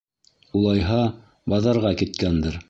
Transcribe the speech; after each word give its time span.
Улайһа, 0.61 1.01
баҙарға 1.55 1.93
киткәндер. 2.03 2.59